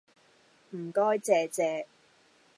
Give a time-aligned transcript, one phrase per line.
[0.71, 1.85] 唔該借借